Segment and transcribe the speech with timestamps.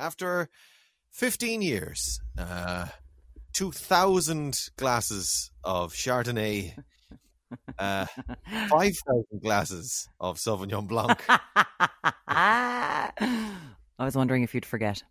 [0.00, 0.48] after
[1.12, 2.86] 15 years, uh,
[3.52, 6.74] 2,000 glasses of Chardonnay,
[7.78, 8.06] uh,
[8.68, 11.22] 5,000 glasses of Sauvignon Blanc.
[12.28, 13.10] I
[13.98, 15.02] was wondering if you'd forget.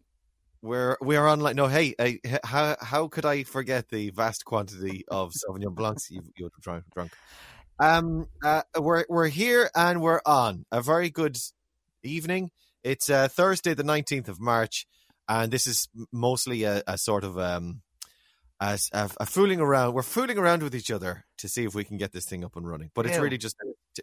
[0.61, 5.05] We're we're on like no hey, hey how how could I forget the vast quantity
[5.07, 7.13] of Sauvignon Blancs you've you've drunk drunk.
[7.79, 11.37] Um, uh, we're we're here and we're on a very good
[12.03, 12.51] evening.
[12.83, 14.87] It's uh, Thursday, the nineteenth of March,
[15.27, 17.81] and this is mostly a, a sort of um,
[18.59, 19.93] a, a, a fooling around.
[19.93, 22.55] We're fooling around with each other to see if we can get this thing up
[22.55, 22.91] and running.
[22.93, 23.23] But it's Ew.
[23.23, 23.55] really just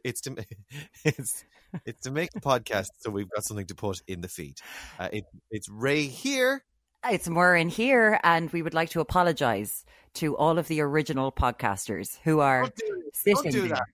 [0.04, 0.36] it's to
[1.04, 1.44] it's
[1.84, 4.58] it's to make the podcast so we've got something to put in the feed.
[4.98, 6.64] Uh, it, it's Ray here.
[7.08, 12.18] It's Maureen here, and we would like to apologise to all of the original podcasters
[12.24, 13.84] who are Don't do, sitting don't do that.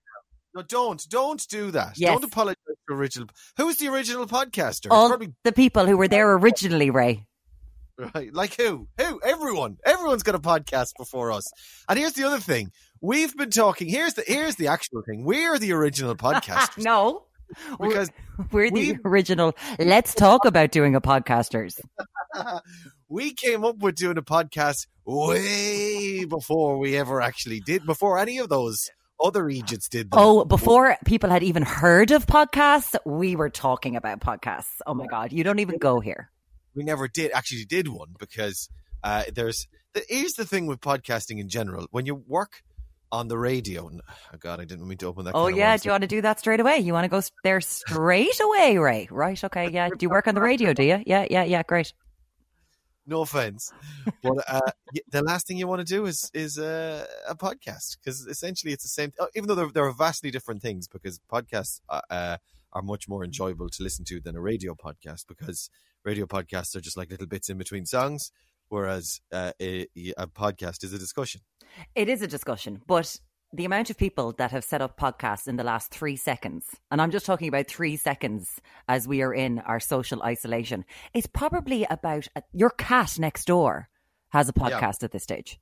[0.55, 1.93] No, don't don't do that.
[1.95, 2.11] Yes.
[2.11, 3.29] Don't apologize original.
[3.57, 4.87] Who's the original podcaster?
[4.91, 7.25] All Probably the people who were there originally, Ray.
[8.15, 8.33] Right.
[8.33, 8.87] Like who?
[8.99, 9.21] Who?
[9.23, 9.77] Everyone.
[9.85, 11.45] Everyone's got a podcast before us.
[11.87, 12.71] And here's the other thing.
[13.01, 13.87] We've been talking.
[13.87, 15.23] Here's the here's the actual thing.
[15.25, 16.83] We're the original podcasters.
[16.83, 17.25] no,
[17.79, 18.09] Because
[18.51, 19.53] we're the we- original.
[19.77, 21.79] Let's talk about doing a podcasters.
[23.09, 28.39] we came up with doing a podcast way before we ever actually did, before any
[28.39, 28.89] of those
[29.23, 30.19] other Egypts did them.
[30.21, 34.81] Oh, before people had even heard of podcasts, we were talking about podcasts.
[34.85, 36.29] Oh my god, you don't even go here.
[36.75, 38.69] we never did actually did one because
[39.03, 41.87] uh, there's the, here's the thing with podcasting in general.
[41.91, 42.63] When you work
[43.11, 45.35] on the radio, oh God, I didn't mean to open that.
[45.35, 46.79] Oh yeah, do you want to do that straight away?
[46.79, 49.07] You want to go there straight away, Ray?
[49.11, 49.41] Right?
[49.43, 49.69] Okay.
[49.71, 49.89] Yeah.
[49.89, 50.73] Do you work on the radio?
[50.73, 51.03] Do you?
[51.05, 51.25] Yeah.
[51.29, 51.43] Yeah.
[51.43, 51.61] Yeah.
[51.63, 51.93] Great.
[53.05, 53.71] No offense,
[54.21, 54.71] but uh,
[55.11, 58.83] the last thing you want to do is is uh, a podcast because essentially it's
[58.83, 59.11] the same.
[59.19, 62.37] uh, Even though they're, they're vastly different things, because podcasts uh, uh,
[62.71, 65.69] are much more enjoyable to listen to than a radio podcast because
[66.03, 68.31] radio podcasts are just like little bits in between songs,
[68.69, 71.41] whereas uh, a, a podcast is a discussion.
[71.95, 73.19] It is a discussion, but
[73.53, 77.01] the amount of people that have set up podcasts in the last three seconds, and
[77.01, 81.85] I'm just talking about three seconds as we are in our social isolation, is probably
[81.89, 83.89] about uh, your cat next door
[84.29, 84.79] has a Yeah.
[84.79, 85.59] podcast at this stage.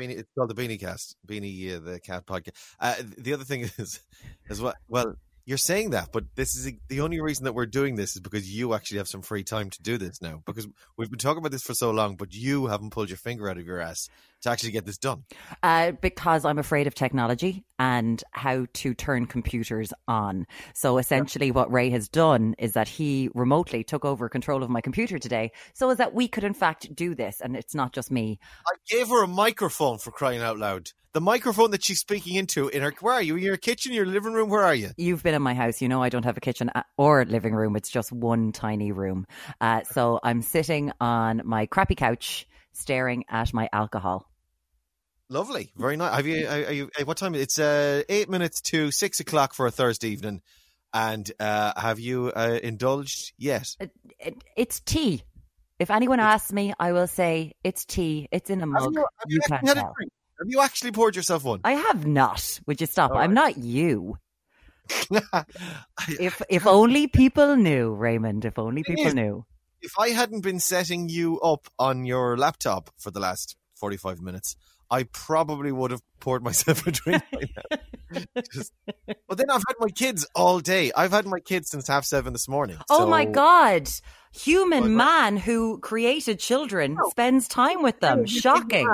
[0.00, 2.54] Beanie, it's called the Beanie Cast, Beanie uh, the Cat Podcast.
[2.80, 4.00] Uh, the other thing is,
[4.48, 4.76] is what?
[4.88, 8.22] Well, you're saying that, but this is the only reason that we're doing this is
[8.22, 10.40] because you actually have some free time to do this now.
[10.46, 10.66] Because
[10.96, 13.58] we've been talking about this for so long, but you haven't pulled your finger out
[13.58, 14.08] of your ass
[14.44, 15.24] to actually get this done.
[15.62, 20.46] Uh, because I'm afraid of technology and how to turn computers on.
[20.74, 24.80] So essentially, what Ray has done is that he remotely took over control of my
[24.80, 28.10] computer today, so as that we could in fact do this, and it's not just
[28.10, 28.38] me.
[28.66, 30.90] I gave her a microphone for crying out loud.
[31.12, 32.92] The microphone that she's speaking into in her.
[33.00, 33.36] Where are you?
[33.36, 33.92] In your kitchen?
[33.92, 34.50] Your living room?
[34.50, 34.90] Where are you?
[34.96, 37.54] You've been in my house, you know I don't have a kitchen uh, or living
[37.54, 37.76] room.
[37.76, 39.26] It's just one tiny room.
[39.60, 44.28] Uh, so I'm sitting on my crappy couch, staring at my alcohol.
[45.30, 46.14] Lovely, very nice.
[46.14, 46.46] Have you?
[46.46, 46.90] Are you?
[47.00, 47.34] uh, What time?
[47.34, 50.42] It's uh, eight minutes to six o'clock for a Thursday evening.
[50.92, 53.66] And uh, have you uh, indulged yet?
[53.80, 53.90] It,
[54.20, 55.22] it, it's tea.
[55.80, 58.28] If anyone asks me, I will say it's tea.
[58.30, 58.94] It's in a mug.
[58.94, 59.92] you, have You actually can't had a tell.
[59.96, 60.12] drink?
[60.38, 61.60] Have you actually poured yourself one?
[61.64, 62.60] I have not.
[62.66, 63.10] Would you stop?
[63.10, 63.56] All I'm right.
[63.56, 64.18] not you.
[66.20, 68.44] If if only people knew, Raymond.
[68.44, 69.44] If only people is- knew.
[69.80, 74.56] if I hadn't been setting you up on your laptop for the last 45 minutes,
[74.90, 77.22] I probably would have poured myself a drink.
[78.52, 78.72] Just-
[79.28, 80.92] but then I've had my kids all day.
[80.96, 82.76] I've had my kids since half seven this morning.
[82.90, 83.88] Oh my God!
[84.32, 87.08] Human man who created children No.
[87.10, 88.26] spends time with them.
[88.26, 88.88] Shocking.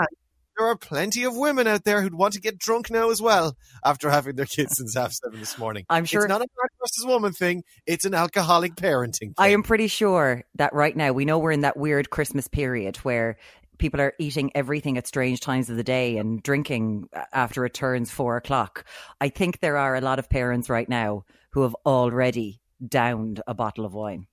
[0.58, 3.56] There are plenty of women out there who'd want to get drunk now as well
[3.82, 5.86] after having their kids since half seven this morning.
[5.88, 6.22] I'm sure.
[6.22, 7.62] It's not a man versus woman thing.
[7.86, 9.34] It's an alcoholic parenting thing.
[9.38, 12.98] I am pretty sure that right now we know we're in that weird Christmas period
[12.98, 13.38] where
[13.80, 17.74] people are eating everything at strange times of the day and drinking uh, after it
[17.74, 18.84] turns four o'clock.
[19.20, 23.54] I think there are a lot of parents right now who have already downed a
[23.54, 24.26] bottle of wine.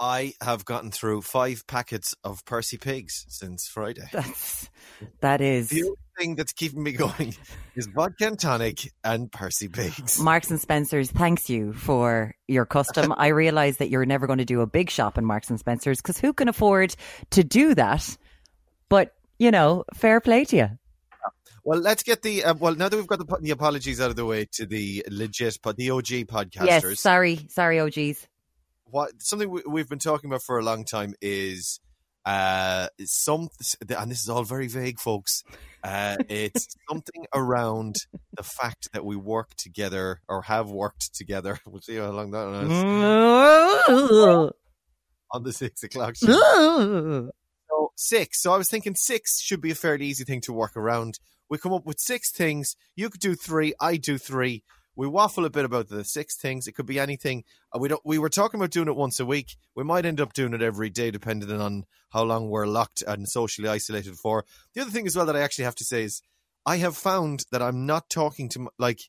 [0.00, 4.08] I have gotten through five packets of Percy Pigs since Friday.
[4.12, 4.70] That's
[5.20, 7.34] that is The only thing that's keeping me going
[7.74, 10.20] is vodka and tonic and Percy Pigs.
[10.20, 13.12] Marks and Spencers thanks you for your custom.
[13.16, 16.00] I realize that you're never going to do a big shop in Marks and Spencers
[16.00, 16.94] because who can afford
[17.30, 18.16] to do that?
[18.88, 20.68] But you know, fair play to you.
[21.64, 24.16] Well, let's get the uh, well now that we've got the, the apologies out of
[24.16, 26.66] the way to the legit, but the OG podcasters.
[26.66, 28.26] Yes, sorry, sorry, OGs.
[28.84, 31.78] what something we, we've been talking about for a long time is
[32.24, 33.48] uh some
[33.96, 35.44] and this is all very vague folks
[35.84, 37.94] uh it's something around
[38.36, 42.46] the fact that we work together or have worked together we'll see how long that
[42.48, 42.82] lasts.
[45.32, 47.30] on the six o'clock show.
[48.00, 48.40] Six.
[48.40, 51.18] So I was thinking six should be a fairly easy thing to work around.
[51.50, 52.76] We come up with six things.
[52.94, 53.74] You could do three.
[53.80, 54.62] I do three.
[54.94, 56.68] We waffle a bit about the six things.
[56.68, 57.42] It could be anything.
[57.76, 58.00] We don't.
[58.04, 59.56] We were talking about doing it once a week.
[59.74, 63.28] We might end up doing it every day, depending on how long we're locked and
[63.28, 64.44] socially isolated for.
[64.74, 66.22] The other thing as well that I actually have to say is,
[66.64, 69.00] I have found that I'm not talking to like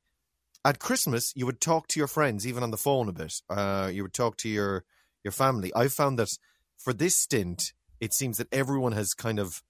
[0.66, 1.32] at Christmas.
[1.36, 3.36] You would talk to your friends even on the phone a bit.
[3.48, 4.84] Uh, you would talk to your
[5.24, 5.72] your family.
[5.76, 6.36] I've found that
[6.76, 9.62] for this stint, it seems that everyone has kind of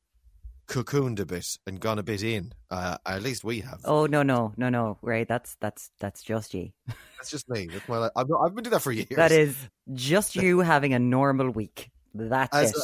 [0.68, 2.54] cocooned a bit and gone a bit in.
[2.70, 3.80] Uh, at least we have.
[3.86, 4.98] Oh no no no no!
[5.02, 6.70] Right, that's that's that's just you.
[7.18, 7.68] That's just me.
[7.68, 8.10] That's my.
[8.16, 9.08] I've, I've been doing that for years.
[9.16, 9.58] That is
[9.94, 11.90] just you having a normal week.
[12.14, 12.84] That's As it.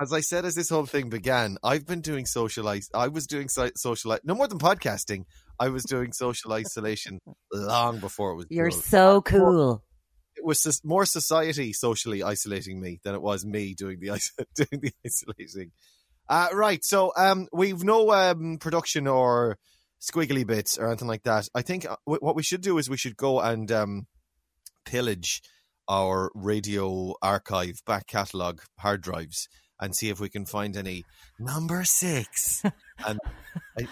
[0.00, 2.68] as I said, as this whole thing began, I've been doing social.
[2.68, 4.16] I was doing so- social.
[4.24, 5.24] No more than podcasting.
[5.58, 7.20] I was doing social isolation
[7.52, 8.46] long before it was.
[8.50, 8.80] You're cool.
[8.80, 9.82] so cool.
[10.40, 14.06] It was more society socially isolating me than it was me doing the
[14.54, 15.72] doing the isolating.
[16.28, 19.58] Uh, right, so um, we've no um, production or
[20.00, 21.48] squiggly bits or anything like that.
[21.54, 24.06] I think uh, wh- what we should do is we should go and um,
[24.86, 25.42] pillage
[25.88, 29.48] our radio archive back catalog hard drives
[29.80, 31.04] and see if we can find any
[31.38, 32.62] number six.
[33.06, 33.18] and
[33.78, 33.86] I,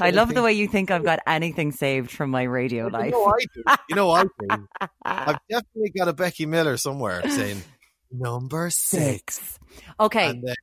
[0.00, 3.12] I love the way you think I've got anything saved from my radio You life.
[3.12, 3.62] know I do.
[3.88, 4.68] You know I do.
[5.04, 7.62] I've definitely got a Becky Miller somewhere saying
[8.10, 9.58] number six.
[9.98, 10.54] Okay, And then,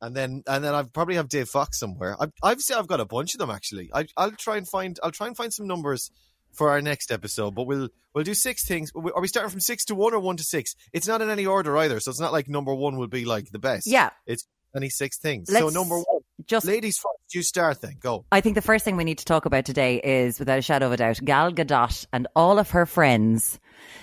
[0.00, 2.16] and then, and then I probably have Dave Fox somewhere.
[2.20, 3.90] I've, I've I've got a bunch of them actually.
[3.94, 6.10] I, I'll try and find, I'll try and find some numbers
[6.52, 7.54] for our next episode.
[7.54, 8.92] But we'll, we'll do six things.
[8.94, 10.74] Are we starting from six to one or one to six?
[10.92, 13.50] It's not in any order either, so it's not like number one will be like
[13.50, 13.86] the best.
[13.86, 15.48] yeah, it's any six things.
[15.50, 17.34] so Let's number one, just ladies first.
[17.34, 17.94] You start then.
[17.98, 18.26] Go.
[18.30, 20.86] I think the first thing we need to talk about today is, without a shadow
[20.86, 23.58] of a doubt, Gal Gadot and all of her friends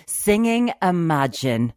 [0.07, 1.74] singing Imagine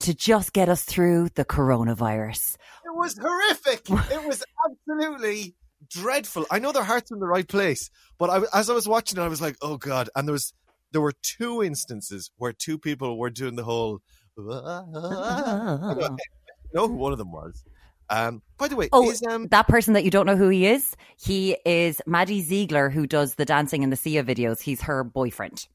[0.00, 2.56] to just get us through the coronavirus.
[2.84, 3.88] It was horrific.
[3.88, 5.54] it was absolutely
[5.88, 6.46] dreadful.
[6.50, 9.22] I know their heart's in the right place, but I, as I was watching it,
[9.22, 10.52] I was like, "Oh God!" And there was
[10.92, 14.00] there were two instances where two people were doing the whole.
[14.38, 14.38] I
[16.74, 17.64] know who one of them was.
[18.08, 20.66] Um, by the way, Oh, is um, That person that you don't know who he
[20.66, 24.60] is, he is Maddie Ziegler, who does the Dancing in the Sia videos.
[24.60, 25.66] He's her boyfriend.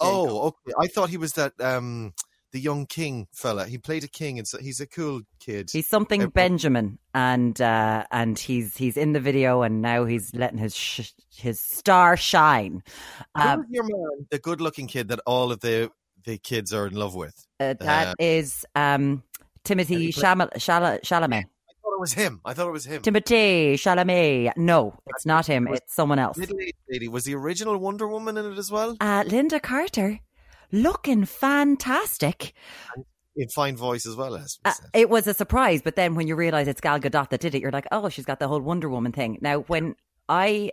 [0.00, 0.72] Oh okay.
[0.80, 2.12] I thought he was that um
[2.52, 3.66] the young king fella.
[3.66, 5.70] He played a king, and so he's a cool kid.
[5.72, 10.34] He's something Everyone- Benjamin, and uh, and he's he's in the video, and now he's
[10.34, 12.82] letting his sh- his star shine.
[13.34, 15.90] Um, your man, the good-looking kid that all of the
[16.24, 17.34] the kids are in love with?
[17.58, 19.22] uh, that is um,
[19.64, 20.52] Timothy Chalamet.
[20.54, 21.44] Chalamet.
[21.44, 22.40] I thought it was him.
[22.44, 23.02] I thought it was him.
[23.02, 24.52] Timothy Chalamet.
[24.56, 25.66] No, it's not him.
[25.68, 26.36] It's someone else.
[26.36, 28.96] Middle-aged lady was the original Wonder Woman in it as well.
[29.00, 30.20] Uh, Lynda Carter,
[30.72, 32.54] looking fantastic.
[33.36, 36.26] In fine voice as well as we Uh, it was a surprise, but then when
[36.26, 38.60] you realize it's Gal Gadot that did it, you're like, oh, she's got the whole
[38.60, 39.38] Wonder Woman thing.
[39.40, 39.94] Now, when
[40.28, 40.72] I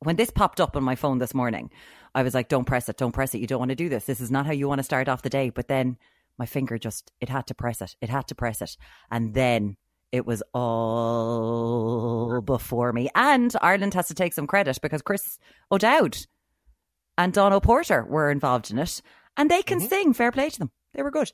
[0.00, 1.70] when this popped up on my phone this morning,
[2.14, 3.38] I was like, don't press it, don't press it.
[3.38, 4.06] You don't want to do this.
[4.06, 5.50] This is not how you want to start off the day.
[5.50, 5.96] But then
[6.38, 7.94] my finger just it had to press it.
[8.00, 8.76] It had to press it,
[9.10, 9.76] and then
[10.10, 13.08] it was all before me.
[13.14, 15.38] And Ireland has to take some credit because Chris
[15.70, 16.26] O'Dowd
[17.18, 19.02] and Dawn O'Porter were involved in it,
[19.36, 19.88] and they can Mhm.
[19.88, 20.12] sing.
[20.14, 20.70] Fair play to them.
[20.94, 21.30] They were good.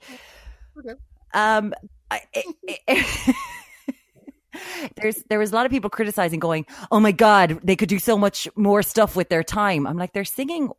[0.78, 0.94] Okay.
[1.34, 1.74] Um,
[2.10, 2.46] I, it,
[2.86, 3.36] it-
[4.96, 7.98] there's there was a lot of people criticizing, going, "Oh my God, they could do
[7.98, 10.70] so much more stuff with their time." I'm like, they're singing,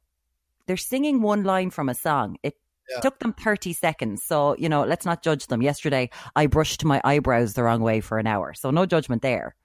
[0.68, 2.38] they're singing one line from a song.
[2.44, 2.56] It
[2.90, 3.02] Yeah.
[3.02, 5.62] took them 30 seconds, so you know, let's not judge them.
[5.62, 9.56] Yesterday, I brushed my eyebrows the wrong way for an hour, so no judgment there.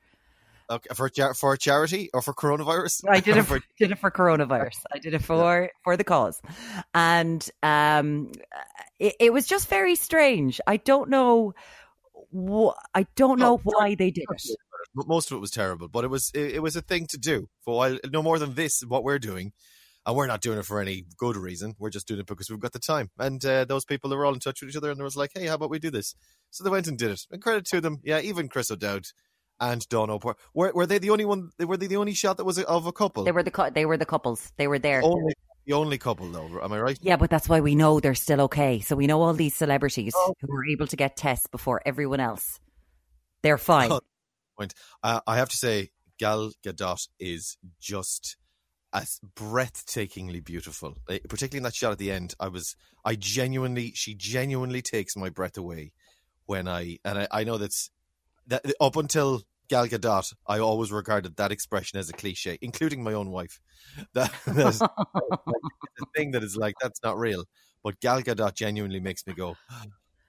[0.70, 3.04] Okay, for for charity or for coronavirus?
[3.08, 4.78] I did it for, did it for coronavirus.
[4.92, 6.40] I did it for for the cause,
[6.94, 8.32] and um,
[8.98, 10.60] it, it was just very strange.
[10.66, 11.54] I don't know.
[12.32, 14.56] Wh- I don't know Oh, why they did it.
[14.94, 17.48] Most of it was terrible, but it was it, it was a thing to do.
[17.64, 19.52] For while, no more than this, what we're doing,
[20.06, 21.74] and we're not doing it for any good reason.
[21.78, 23.10] We're just doing it because we've got the time.
[23.18, 25.16] And uh, those people they were all in touch with each other, and they was
[25.16, 26.14] like, "Hey, how about we do this?"
[26.50, 27.22] So they went and did it.
[27.30, 28.20] And credit to them, yeah.
[28.20, 29.06] Even Chris O'Dowd
[29.60, 31.50] and Dawn O'Port were were they the only one?
[31.58, 33.24] Were they the only shot that was of a couple?
[33.24, 34.52] They were the they were the couples.
[34.56, 35.02] They were there.
[35.02, 35.34] only
[35.66, 36.60] the only couple though.
[36.62, 36.98] Am I right?
[37.00, 38.80] Yeah, but that's why we know they're still okay.
[38.80, 40.34] So we know all these celebrities Oh.
[40.40, 42.60] who were able to get tests before everyone else.
[43.42, 43.92] They're fine.
[43.92, 44.00] Oh.
[45.02, 48.36] Uh, I have to say, Gal Gadot is just
[48.92, 50.94] as breathtakingly beautiful.
[51.08, 55.16] Uh, particularly in that shot at the end, I was, I genuinely, she genuinely takes
[55.16, 55.92] my breath away
[56.46, 57.90] when I, and I, I know that's
[58.48, 63.14] that up until Gal Gadot, I always regarded that expression as a cliche, including my
[63.14, 63.60] own wife.
[64.12, 67.44] That, that's the thing that is like that's not real.
[67.82, 69.56] But Gal Gadot genuinely makes me go.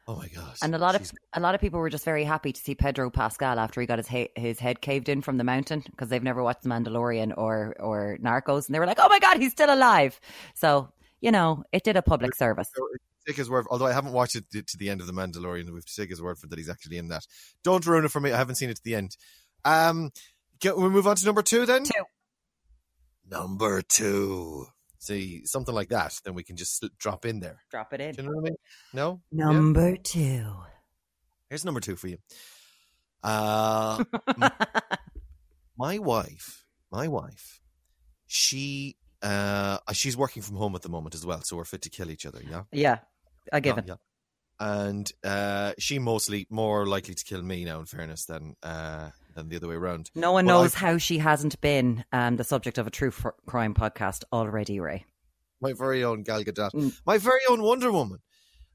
[0.07, 0.59] Oh my gosh!
[0.61, 3.09] And a lot of a lot of people were just very happy to see Pedro
[3.09, 6.43] Pascal after he got his his head caved in from the mountain because they've never
[6.43, 9.73] watched The Mandalorian or or Narcos, and they were like, "Oh my god, he's still
[9.73, 10.21] alive!"
[10.53, 10.89] So
[11.21, 12.69] you know, it did a public service.
[13.25, 13.65] So take his word.
[13.69, 15.95] Although I haven't watched it to- to the end of the Mandalorian, we have to
[15.95, 17.25] take his word for that he's actually in that.
[17.63, 18.31] Don't ruin it for me.
[18.31, 19.17] I haven't seen it to the end.
[19.63, 20.11] Um,
[20.59, 21.85] get, we move on to number two then.
[21.85, 22.03] Two.
[23.29, 24.67] Number two.
[24.99, 27.61] See something like that, then we can just drop in there.
[27.69, 28.15] Drop it in.
[28.15, 28.55] Do you know what I mean?
[28.93, 29.21] No.
[29.31, 29.45] Yeah?
[29.45, 30.45] Number two.
[31.49, 32.17] Here's number two for you.
[33.21, 34.03] Uh,
[35.77, 37.61] my wife, my wife,
[38.25, 41.89] she uh, she's working from home at the moment as well, so we're fit to
[41.89, 42.41] kill each other.
[42.47, 42.63] Yeah.
[42.71, 42.97] yeah,
[43.51, 43.85] a given.
[43.87, 43.95] yeah.
[44.59, 49.49] And uh, she mostly more likely to kill me now, in fairness, than uh, than
[49.49, 50.09] the other way around.
[50.15, 53.33] No one Well, knows how she hasn't been um, the subject of a true f-
[53.45, 55.05] crime podcast already, Ray.
[55.59, 56.97] My very own Gal Gadot, Mm.
[57.05, 58.19] my very own Wonder Woman.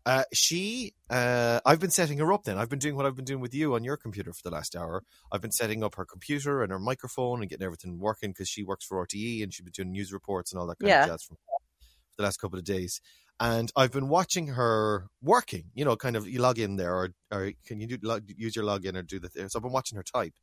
[0.05, 2.45] Uh, she, uh, I've been setting her up.
[2.45, 4.51] Then I've been doing what I've been doing with you on your computer for the
[4.51, 5.03] last hour.
[5.33, 8.63] I've been setting up her computer and her microphone and getting everything working because she
[8.65, 11.03] works for RTE and she's been doing news reports and all that kind Yeah.
[11.05, 13.01] of jazz from for the last couple of days.
[13.43, 15.71] And I've been watching her working.
[15.75, 18.55] You know, kind of you log in there, or or can you do, log, use
[18.55, 19.49] your login or do the thing?
[19.49, 20.35] So I've been watching her type,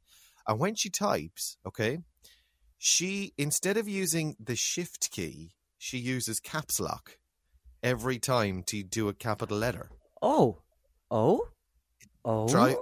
[0.47, 1.99] and when she types, okay,
[2.79, 7.19] she instead of using the shift key, she uses caps lock
[7.83, 9.89] every time to do a capital letter.
[10.21, 10.63] Oh,
[11.11, 11.49] oh,
[12.25, 12.47] oh.
[12.47, 12.75] Try.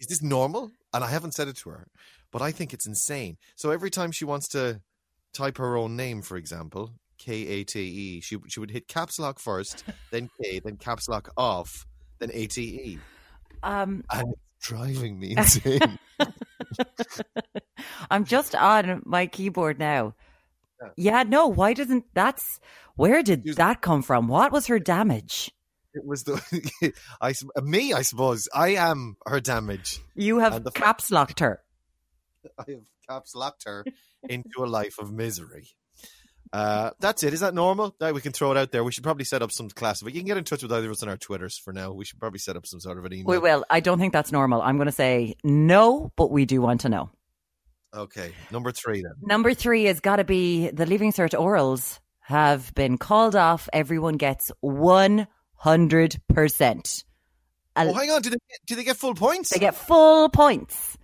[0.00, 0.70] Is this normal?
[0.94, 1.88] And I haven't said it to her,
[2.32, 3.36] but I think it's insane.
[3.56, 4.80] So every time she wants to
[5.34, 9.18] type her own name, for example, K A T E, she she would hit caps
[9.18, 11.86] lock first, then K, then caps lock off,
[12.20, 12.98] then A T E,
[13.62, 15.98] Um, and it's driving me insane.
[18.10, 20.14] I'm just on my keyboard now.
[20.80, 20.88] Yeah.
[20.96, 22.60] Yeah, no, why doesn't that's
[22.96, 24.28] where did Use- that come from?
[24.28, 25.50] What was her damage?
[25.94, 27.32] it was the I
[27.62, 28.48] me, I suppose.
[28.54, 30.00] I am her damage.
[30.14, 31.60] You have caps locked her.
[32.58, 33.84] I have caps locked her
[34.28, 35.70] into a life of misery.
[36.52, 37.34] Uh, that's it.
[37.34, 37.94] Is that normal?
[38.00, 38.84] That we can throw it out there.
[38.84, 40.02] We should probably set up some class.
[40.02, 41.92] But you can get in touch with either of us on our Twitters for now.
[41.92, 43.26] We should probably set up some sort of an email.
[43.26, 43.64] We will.
[43.70, 44.62] I don't think that's normal.
[44.62, 47.10] I'm going to say no, but we do want to know.
[47.94, 49.12] Okay, number three then.
[49.22, 53.68] Number three has got to be the Leaving Cert orals have been called off.
[53.72, 57.04] Everyone gets 100%.
[57.76, 58.22] Oh, hang on.
[58.22, 59.50] Do they get, do they get full points?
[59.50, 60.97] They get full points.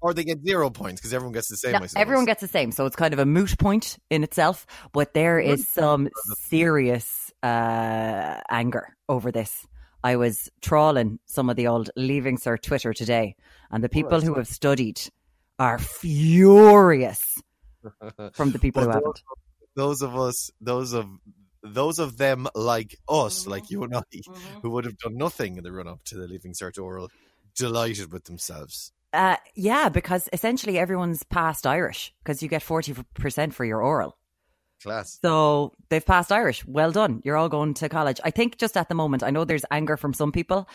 [0.00, 1.72] Or they get zero points because everyone gets the same.
[1.72, 2.72] No, everyone gets the same.
[2.72, 4.66] So it's kind of a moot point in itself.
[4.92, 6.08] But there is some
[6.40, 9.66] serious uh, anger over this.
[10.04, 13.34] I was trawling some of the old Leaving Cert Twitter today,
[13.70, 15.00] and the people who have studied
[15.58, 17.20] are furious
[18.32, 19.22] from the people who haven't.
[19.74, 21.06] those of us, those of
[21.64, 23.50] those of them like us, Mm-hmm.
[23.50, 24.02] like you and I,
[24.62, 27.10] who would have done nothing in the run up to the Leaving Cert oral,
[27.56, 28.92] delighted with themselves.
[29.12, 34.16] Uh, yeah, because essentially everyone's passed Irish because you get 40% for your oral.
[34.82, 35.18] Class.
[35.22, 36.64] So they've passed Irish.
[36.66, 37.20] Well done.
[37.24, 38.20] You're all going to college.
[38.22, 40.68] I think just at the moment, I know there's anger from some people,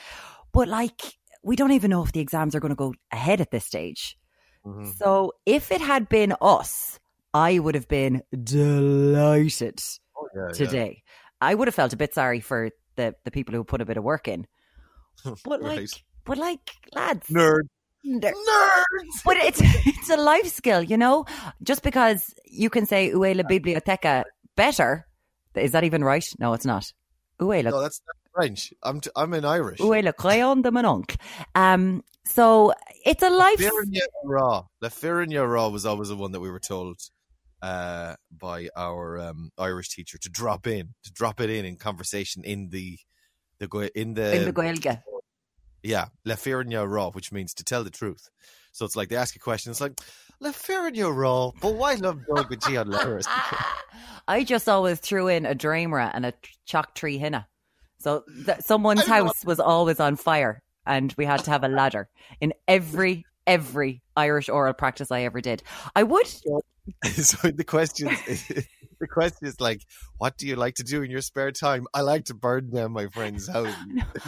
[0.52, 1.00] but like,
[1.44, 4.18] we don't even know if the exams are going to go ahead at this stage.
[4.66, 4.94] Mhm.
[4.98, 7.00] So if it had been us,
[7.34, 9.80] I would have been delighted
[10.18, 10.54] Oh, yeah, yeah.
[10.54, 11.04] today.
[11.40, 13.98] I would have felt a bit sorry for the, the people who put a bit
[13.98, 14.48] of work in.
[15.46, 15.90] But like,
[16.26, 17.64] but like, lads, Nerd.
[18.06, 18.34] Nerds.
[19.24, 21.26] but it's it's a life skill, you know.
[21.62, 25.08] Just because you can say "Ue la biblioteca" better,
[25.56, 26.26] is that even right?
[26.40, 26.92] No, it's not.
[27.40, 28.02] Ue la No, that's
[28.34, 28.74] French.
[28.84, 29.80] I'm t- I'm in Irish.
[29.80, 31.18] Ue le crayon de mon oncle.
[31.56, 32.74] Um, so
[33.06, 33.58] it's a life.
[33.58, 37.00] The Fearinne Raw was always the one that we were told
[37.62, 42.44] uh, by our um, Irish teacher to drop in, to drop it in in conversation
[42.44, 42.98] in the
[43.60, 45.02] the in the, in the Gaeilge.
[45.84, 48.30] Yeah Le Fearinne Raw, which means to tell the truth.
[48.72, 50.00] So it's like they ask a question, it's like
[50.40, 53.28] Le Fearinne Raw, but why love dog with Gian letters?
[54.28, 56.34] I just always threw in a dreamera and a
[56.66, 57.46] chalk tree hinna.
[58.00, 62.10] So th- someone's house was always on fire, and we had to have a ladder
[62.42, 65.64] in every every Irish oral practice I ever did.
[65.96, 66.28] I would
[67.14, 68.08] so the question,
[69.00, 69.82] the question is like,
[70.18, 71.88] what do you like to do in your spare time?
[71.94, 73.74] I like to burn down my friend's house.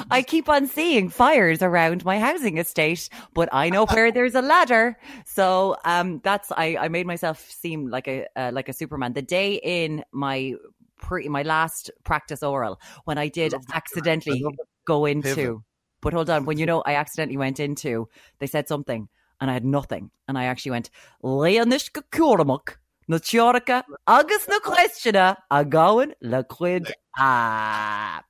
[0.10, 4.42] I keep on seeing fires around my housing estate, but I know where there's a
[4.42, 4.98] ladder.
[5.26, 9.14] So um, that's I, I made myself seem like a uh, like a Superman.
[9.14, 10.54] The day in my
[10.98, 14.44] pre my last practice oral when I did accidentally
[14.86, 15.64] go into.
[16.02, 18.08] But hold on, when you know I accidentally went into,
[18.40, 20.89] they said something and I had nothing, and I actually went
[21.24, 22.77] Leonishka Kuramuk.
[23.08, 28.22] Na teorica agus na questionna a goin le cuid a.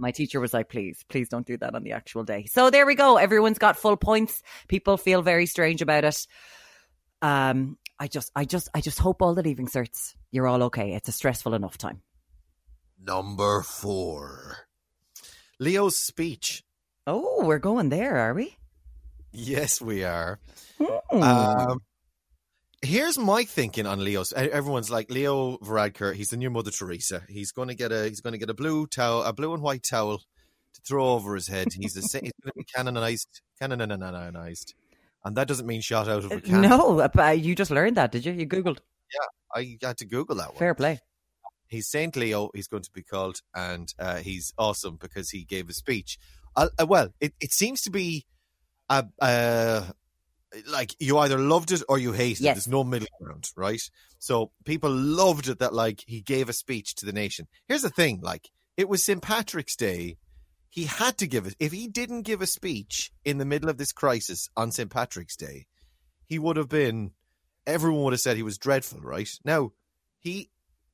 [0.00, 2.46] My teacher was like, please, please don't do that on the actual day.
[2.46, 3.16] So there we go.
[3.16, 4.42] Everyone's got full points.
[4.68, 6.26] People feel very strange about it.
[7.22, 10.94] Um, I just, I just, I just hope all the leaving certs, you're all okay.
[10.94, 12.02] It's a stressful enough time.
[13.04, 14.68] Number four,
[15.58, 16.62] Leo's speech.
[17.06, 18.57] Oh, we're going there, are we?
[19.32, 20.38] Yes, we are.
[20.80, 21.22] Hmm.
[21.22, 21.82] Um,
[22.82, 24.32] here's my thinking on Leo's.
[24.32, 26.14] Everyone's like Leo Varadkar.
[26.14, 27.22] He's the new Mother Teresa.
[27.28, 28.08] He's going to get a.
[28.08, 31.34] He's going to get a blue towel, a blue and white towel to throw over
[31.34, 31.68] his head.
[31.72, 32.22] He's the same.
[32.22, 34.74] He's going to be canonized, canonized,
[35.24, 36.70] and that doesn't mean shot out of a cannon.
[36.70, 38.32] no, uh, you just learned that, did you?
[38.32, 38.78] You Googled.
[39.12, 40.58] Yeah, I had to Google that one.
[40.58, 41.00] Fair play.
[41.66, 42.50] He's Saint Leo.
[42.54, 46.18] He's going to be called, and uh, he's awesome because he gave a speech.
[46.56, 48.24] Uh, uh, well, it, it seems to be
[48.88, 49.84] a, uh,
[50.66, 52.52] like you either loved it or you hated Yes.
[52.52, 52.54] it.
[52.54, 53.80] There's no middle ground, right?
[54.18, 57.46] So people loved it that like he gave a speech to the nation.
[57.66, 59.22] Here's the thing: like it was St.
[59.22, 60.16] Patrick's Day.
[60.70, 61.56] He had to give it.
[61.58, 64.90] If he didn't give a speech in the middle of this crisis on St.
[64.90, 65.66] Patrick's Day,
[66.26, 67.12] he would have been.
[67.66, 69.28] Everyone would have said he was dreadful, right?
[69.44, 69.72] Now,
[70.20, 70.50] he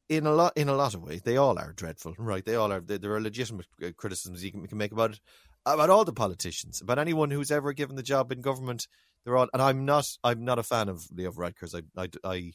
[0.08, 2.70] in a lot in a lot of ways they all are dreadful right they all
[2.70, 5.20] are there there are legitimate uh, criticisms you can, you can make about it
[5.66, 8.86] about all the politicians about anyone who's ever given the job in government
[9.24, 11.74] they're all and i'm not i'm not a fan of leo Varadkar's.
[11.74, 12.52] i i i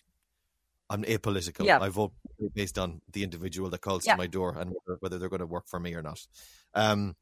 [0.89, 1.79] i'm apolitical Yeah.
[1.79, 2.13] i vote
[2.53, 4.13] based on the individual that calls Yeah.
[4.13, 6.19] to my door and whether, whether they're going to work for me or not
[6.75, 7.15] um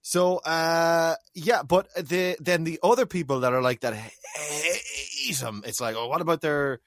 [0.00, 5.62] so uh yeah but the then the other people that are like that hate him
[5.66, 6.80] it's like oh what about their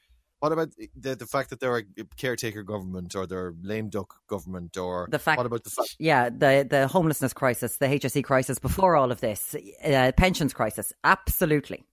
[0.45, 1.83] what about the the fact that they're a
[2.17, 6.29] caretaker government or they're lame duck government or The fact- what about the fact Yeah,
[6.29, 11.83] the the homelessness crisis, the HSE crisis before all of this, uh, pensions crisis, absolutely.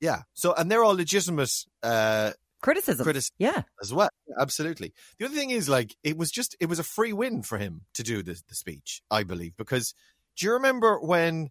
[0.00, 2.30] Yeah so and they're all legitimate uh
[2.62, 3.04] criticism.
[3.04, 4.92] criticism yeah, as well absolutely.
[5.18, 7.82] The other thing is like it was just it was a free win for him
[7.94, 9.94] to do the, the speech i believe because
[10.36, 11.50] do you remember when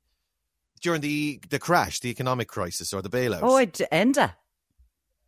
[0.82, 4.34] during the the crash the economic crisis or the bailout oh, it, Enda,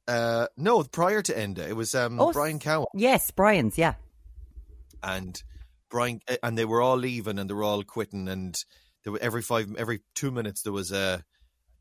[0.08, 3.94] uh no prior to enda it was um Oh, brian Cowen yes, Brian's, yeah,
[5.04, 5.42] and
[5.90, 8.56] Brian eh, and they were all leaving and they were all quitting and
[9.04, 11.24] there were every five every two minutes there was a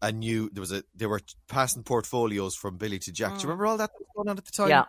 [0.02, 3.34] a new there was a they were passing portfolios from Billy to Jack.
[3.34, 4.66] Do you remember all that going on at the time?
[4.66, 4.70] Mm.
[4.70, 4.84] yeah,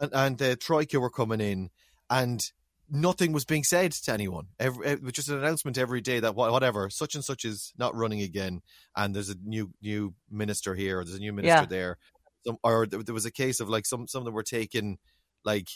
[0.00, 1.70] And, and the Troika were coming in
[2.08, 2.42] and
[2.90, 4.46] nothing was being said to anyone.
[4.58, 7.94] Every, it was just an announcement every day that whatever such and such is not
[7.94, 8.62] running again,
[8.96, 11.66] and there's a new new minister here, or there's a new minister Yeah.
[11.66, 11.98] there.
[12.46, 14.98] Some, or there, was a case of like some some of them were taking
[15.44, 15.68] like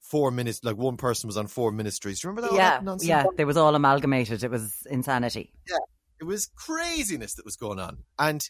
[0.00, 2.20] four minutes, like one person was on four ministries.
[2.20, 2.56] Do you remember that?
[2.56, 3.08] yeah, that nonsense?
[3.08, 3.24] yeah.
[3.36, 4.44] They was all amalgamated.
[4.44, 5.52] It was insanity.
[5.68, 5.76] Yeah,
[6.20, 8.42] it was craziness that was going on, and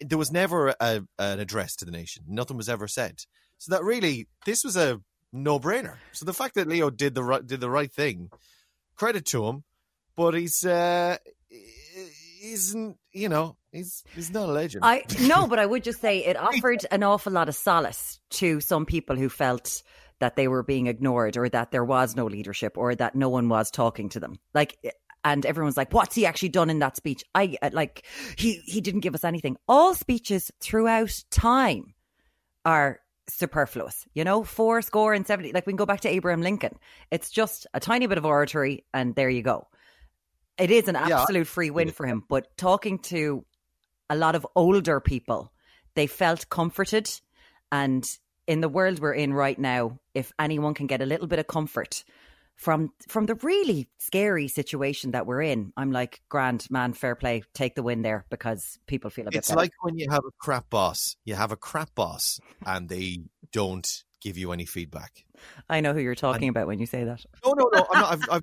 [0.00, 2.24] there was never a, an address to the nation.
[2.26, 3.20] Nothing was ever said.
[3.58, 5.00] So that really, this was a
[5.32, 5.96] no-brainer.
[6.12, 8.30] So the fact that Leo did the right did the right thing,
[8.96, 9.64] credit to him.
[10.16, 11.16] But he's uh,
[12.40, 12.74] he's
[13.12, 14.84] you know he's he's not a legend.
[14.84, 18.60] I no, but I would just say it offered an awful lot of solace to
[18.60, 19.82] some people who felt
[20.20, 23.48] that they were being ignored or that there was no leadership or that no one
[23.48, 24.38] was talking to them.
[24.54, 24.78] Like
[25.24, 27.22] and everyone's like what's he actually done in that speech?
[27.34, 29.56] I uh, like he he didn't give us anything.
[29.68, 31.94] All speeches throughout time
[32.64, 34.06] are superfluous.
[34.14, 36.76] You know, four score and 70 like we can go back to Abraham Lincoln.
[37.10, 39.66] It's just a tiny bit of oratory and there you go.
[40.60, 43.44] It is an Yeah, absolute free win for him, but talking to
[44.08, 45.52] a lot of older people,
[45.94, 47.10] they felt comforted.
[47.72, 48.04] And
[48.46, 51.46] in the world we're in right now, if anyone can get a little bit of
[51.46, 52.04] comfort
[52.56, 57.42] from from the really scary situation that we're in, I'm like, grand man, fair play,
[57.54, 59.60] take the win there because people feel a bit it's better.
[59.60, 61.16] like when you have a crap boss.
[61.24, 63.88] You have a crap boss, and they don't
[64.20, 65.24] give you any feedback.
[65.68, 67.24] I know who you're talking about when you say that.
[67.44, 67.86] No, no, no.
[67.92, 68.42] I'm not, I've, I've,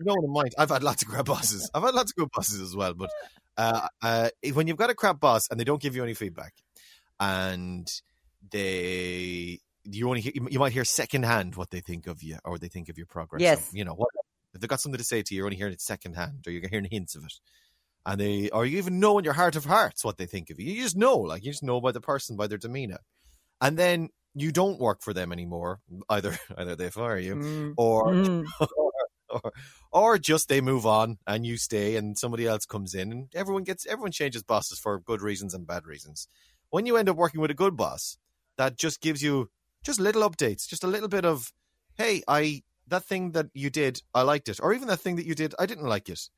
[0.00, 0.54] no one, in mind.
[0.58, 1.70] I've had lots of crap bosses.
[1.74, 2.94] I've had lots of good bosses as well.
[2.94, 3.10] But
[3.56, 6.54] uh, uh, when you've got a crap boss and they don't give you any feedback,
[7.20, 7.88] and
[8.50, 12.68] they you only hear, you might hear secondhand what they think of you or they
[12.68, 13.40] think of your progress.
[13.40, 13.70] Yes.
[13.72, 14.10] you know what
[14.54, 16.68] if they've got something to say to you, you're only hearing it secondhand, or you're
[16.68, 17.32] hearing hints of it.
[18.04, 20.58] And they, or you even know in your heart of hearts what they think of
[20.58, 20.72] you.
[20.72, 22.98] You just know, like you just know by the person, by their demeanor.
[23.60, 25.80] And then you don't work for them anymore.
[26.08, 27.74] Either either they fire you, Mm.
[27.76, 28.44] or Mm.
[29.30, 29.52] or,
[29.92, 33.64] or just they move on and you stay and somebody else comes in and everyone
[33.64, 36.28] gets everyone changes bosses for good reasons and bad reasons.
[36.70, 38.18] When you end up working with a good boss,
[38.58, 39.50] that just gives you
[39.84, 41.52] just little updates, just a little bit of,
[41.96, 45.26] hey, I that thing that you did, I liked it, or even that thing that
[45.26, 46.28] you did, I didn't like it.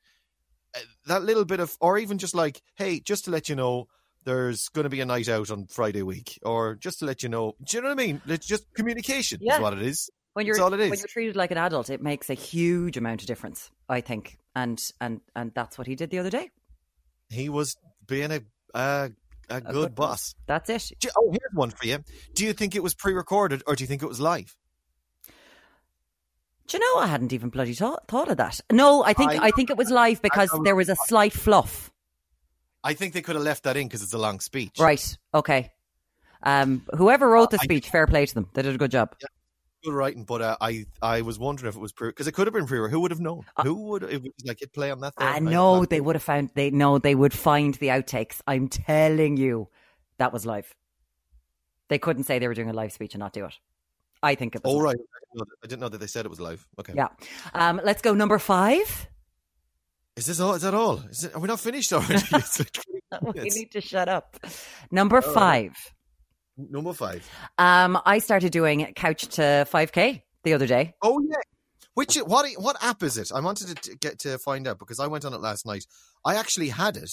[0.76, 3.86] Uh, That little bit of, or even just like, hey, just to let you know,
[4.24, 7.28] there's going to be a night out on Friday week, or just to let you
[7.28, 8.20] know, do you know what I mean?
[8.26, 9.56] It's just communication Yeah.
[9.56, 10.10] is what it is.
[10.32, 10.90] when you're all it is.
[10.90, 13.70] when you're treated like an adult, it makes a huge amount of difference.
[13.88, 16.50] I think, and and and that's what he did the other day.
[17.28, 18.40] He was being a
[18.74, 19.10] a,
[19.48, 20.34] a, good, good boss.
[20.46, 20.90] That's it.
[21.02, 21.98] You- oh, here's one for you.
[22.34, 24.56] Do you think it was pre-recorded or do you think it was live?
[26.66, 28.60] Do you know I hadn't even bloody thought, thought of that?
[28.72, 31.92] No, I think I- I, think it was live because there was a slight fluff.
[32.84, 34.78] I think they could have left that in because it's a long speech.
[34.78, 35.18] Right.
[35.32, 35.72] Okay.
[36.42, 38.48] Um, whoever wrote the I- speech, fair play to them.
[38.52, 39.16] They did a good job.
[39.82, 42.46] Good writing, but uh, I I was wondering if it was pre because it could
[42.46, 42.88] have been pre.
[42.90, 43.42] Who would have known?
[43.62, 45.12] Who would it was like hit play on that?
[45.18, 45.28] there?
[45.28, 46.50] I know they would have found.
[46.54, 48.40] They know they would find the outtakes.
[48.46, 49.68] I'm telling you,
[50.16, 50.74] that was live.
[51.88, 53.52] They couldn't say they were doing a live speech and not do it.
[54.22, 54.72] I think it was.
[54.72, 56.66] Oh right, I didn't, know that, I didn't know that they said it was live.
[56.80, 56.94] Okay.
[56.96, 57.08] Yeah.
[57.52, 59.08] Um, let's go number five.
[60.16, 60.54] Is this all?
[60.54, 60.98] Is that all?
[61.10, 62.14] Is it, are we not finished already?
[62.32, 62.72] It's like
[63.20, 64.36] 20 we need to shut up.
[64.90, 65.32] Number Oh.
[65.34, 65.72] five.
[66.56, 67.28] Number five.
[67.58, 70.94] Um, I started doing couch to 5k the other day.
[71.02, 71.36] Oh yeah.
[71.94, 73.30] Which what what app is it?
[73.34, 75.84] I wanted to get to find out because I went on it last night.
[76.24, 77.10] I actually had it,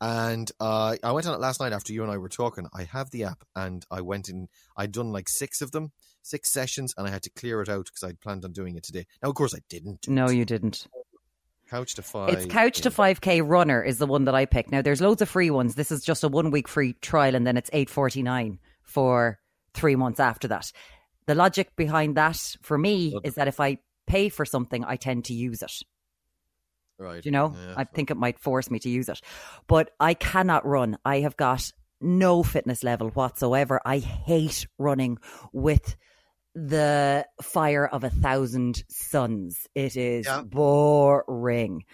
[0.00, 2.66] and uh, I went on it last night after you and I were talking.
[2.72, 4.48] I have the app, and I went in.
[4.76, 7.86] I'd done like six of them, six sessions, and I had to clear it out
[7.86, 9.06] because I'd planned on doing it today.
[9.22, 10.08] Now, of course, I didn't.
[10.08, 10.88] No, you didn't.
[11.70, 12.30] Couch to five.
[12.30, 14.72] It's couch to 5k runner is the one that I picked.
[14.72, 15.74] Now there's loads of free ones.
[15.76, 19.38] This is just a one week free trial and then it's 849 for
[19.74, 20.72] 3 months after that.
[21.26, 24.96] The logic behind that for me Love is that if I pay for something I
[24.96, 25.72] tend to use it.
[26.98, 27.24] right.
[27.24, 27.74] You know, Yeah.
[27.76, 29.20] I think it might force me to use it.
[29.68, 30.98] But I cannot run.
[31.04, 33.80] I have got no fitness level whatsoever.
[33.84, 35.18] I hate running
[35.52, 35.96] with
[36.68, 39.66] the fire of a thousand suns.
[39.74, 40.42] It is Yeah.
[40.42, 41.84] boring.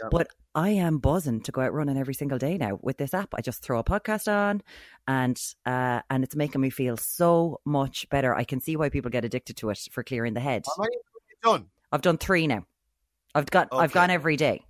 [0.00, 0.08] Yeah.
[0.10, 3.28] But I am buzzing to go out running every single day now with this app.
[3.34, 4.62] I just throw a podcast on
[5.06, 8.34] and uh, and it's making me feel so much better.
[8.34, 10.64] I can see why people get addicted to it for clearing the head.
[10.66, 11.66] How many have you done?
[11.92, 12.66] I've done three now.
[13.34, 14.64] I've got I've gone every day.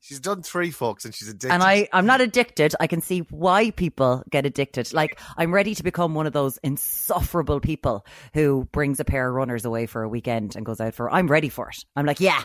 [0.00, 1.52] She's done three, folks, and she's addicted.
[1.52, 2.74] And I, I'm not addicted.
[2.78, 4.92] I can see why people get addicted.
[4.92, 9.34] Like, I'm ready to become one of those insufferable people who brings a pair of
[9.34, 11.84] runners away for a weekend and goes out for, I'm ready for it.
[11.96, 12.42] I'm like, yeah,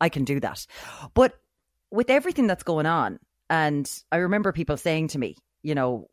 [0.00, 0.66] I can do that.
[1.12, 1.38] But
[1.90, 6.08] with everything that's going on, and I remember people saying to me, you know,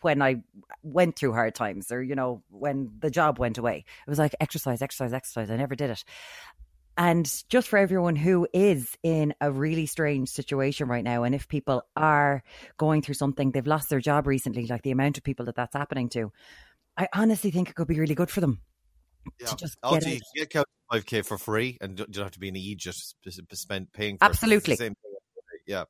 [0.00, 0.42] when I
[0.82, 4.34] went through hard times or, you know, when the job went away, it was like
[4.40, 5.50] exercise, exercise, exercise.
[5.50, 6.04] I never did it.
[6.96, 11.48] And just for everyone who is in a really strange situation right now, and if
[11.48, 12.42] people are
[12.76, 15.74] going through something, they've lost their job recently, like the amount of people that that's
[15.74, 16.32] happening to,
[16.96, 18.60] I honestly think it could be really good for them
[19.40, 19.46] Yeah.
[19.48, 22.38] to just Also, get you get five k for free, and you don't have to
[22.40, 23.16] be in just
[23.54, 24.18] spend paying.
[24.18, 24.28] For it.
[24.28, 24.78] Absolutely.
[25.66, 25.84] Yeah.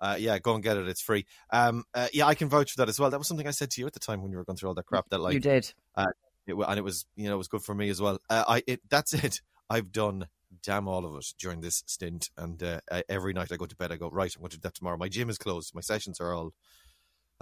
[0.00, 0.88] Uh, yeah, go and get it.
[0.88, 1.26] It's free.
[1.52, 3.10] Um, uh, yeah, I can vouch for that as well.
[3.10, 4.70] That was something I said to you at the time when you were going through
[4.70, 5.08] all that crap.
[5.10, 5.72] That like you did.
[5.96, 8.18] it, and it was you know it was good for me as well.
[8.28, 9.40] Uh, I it that's it.
[9.72, 10.26] I've done
[10.62, 13.90] damn all of it during this stint, and uh, every night I go to bed,
[13.90, 14.30] I go right.
[14.36, 14.98] I'm going to do that tomorrow.
[14.98, 15.74] My gym is closed.
[15.74, 16.52] My sessions are all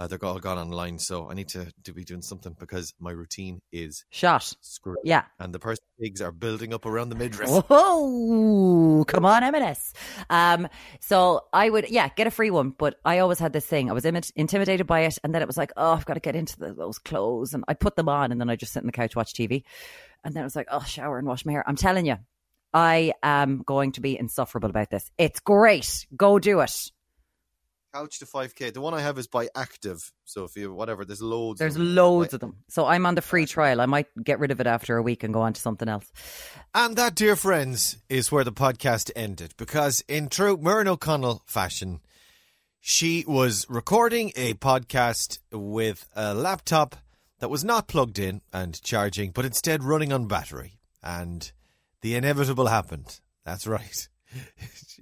[0.01, 3.11] uh, they're all gone online, so I need to to be doing something because my
[3.11, 4.51] routine is Shot.
[4.61, 4.97] screwed.
[5.03, 5.25] Yeah.
[5.39, 7.49] And the Percy Pigs are building up around the midriff.
[7.49, 9.93] Whoa, come on, M&S.
[10.27, 10.67] Um,
[11.01, 12.71] so I would, yeah, get a free one.
[12.71, 13.91] But I always had this thing.
[13.91, 16.19] I was imi- intimidated by it, and then it was like, oh, I've got to
[16.19, 18.79] get into the, those clothes, and I put them on, and then I just sit
[18.79, 19.63] on the couch watch TV,
[20.23, 21.63] and then it was like, oh, shower and wash my hair.
[21.67, 22.17] I'm telling you,
[22.73, 25.09] I am going to be insufferable about this.
[25.17, 26.05] It's great.
[26.15, 26.91] Go do it.
[27.93, 28.73] Couch to 5k.
[28.73, 30.13] The one I have is by Active.
[30.23, 31.59] So if you, whatever, there's loads.
[31.59, 31.95] There's of them.
[31.95, 32.55] loads of them.
[32.69, 33.81] So I'm on the free trial.
[33.81, 36.09] I might get rid of it after a week and go on to something else.
[36.73, 41.99] And that, dear friends, is where the podcast ended because, in true Myrna O'Connell fashion,
[42.79, 46.95] she was recording a podcast with a laptop
[47.41, 50.77] that was not plugged in and charging, but instead running on battery.
[51.03, 51.51] And
[52.01, 53.19] the inevitable happened.
[53.43, 54.07] That's right.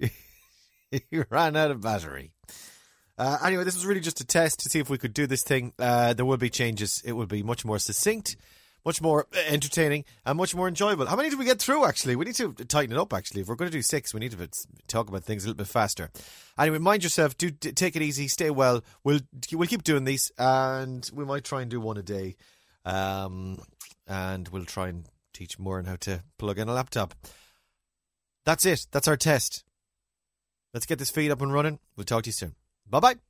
[0.00, 2.32] she ran out of battery.
[3.18, 5.42] Uh, anyway, this was really just a test to see if we could do this
[5.44, 5.74] thing.
[5.78, 7.02] Uh, there will be changes.
[7.04, 8.36] It will be much more succinct,
[8.84, 11.06] much more entertaining, and much more enjoyable.
[11.06, 12.16] How many did we get through, actually?
[12.16, 13.42] We need to tighten it up, actually.
[13.42, 14.48] If we're going to do six, we need to
[14.88, 16.10] talk about things a little bit faster.
[16.58, 17.36] Anyway, mind yourself.
[17.36, 18.28] Do take it easy.
[18.28, 18.82] Stay well.
[19.04, 19.20] We'll
[19.52, 22.36] we'll keep doing these, and we might try and do one a day.
[22.84, 23.58] Um,
[24.06, 27.14] and we'll try and teach more on how to plug in a laptop.
[28.44, 28.86] That's it.
[28.90, 29.64] That's our test.
[30.72, 31.78] Let's get this feed up and running.
[31.96, 32.54] We'll talk to you soon.
[32.88, 33.29] Bye bye.